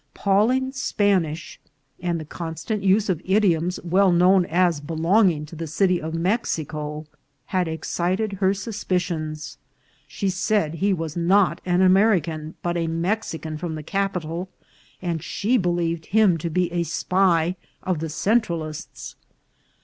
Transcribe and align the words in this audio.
Pawling' 0.15 0.69
s 0.69 0.77
Spanish, 0.77 1.59
and 1.99 2.27
constant 2.27 2.81
use 2.81 3.07
of 3.07 3.21
idioms 3.23 3.79
well 3.83 4.11
known 4.11 4.47
as 4.47 4.79
belonging 4.79 5.45
to 5.45 5.55
the 5.55 5.67
city 5.67 6.01
of 6.01 6.15
Mexico, 6.15 7.05
had 7.45 7.67
excited 7.67 8.33
her 8.41 8.51
suspicions; 8.51 9.59
she 10.07 10.27
said 10.27 10.73
he 10.73 10.91
was 10.91 11.15
not 11.15 11.61
an 11.67 11.83
American, 11.83 12.55
but 12.63 12.77
a 12.77 12.87
Mexican 12.87 13.59
from 13.59 13.75
the 13.75 13.83
capital, 13.83 14.49
and 15.03 15.21
she 15.21 15.55
believed 15.55 16.07
him 16.07 16.35
to 16.39 16.49
be 16.49 16.71
a 16.71 16.81
spy 16.81 17.55
of 17.83 17.99
the 17.99 18.09
Centralists. 18.09 19.13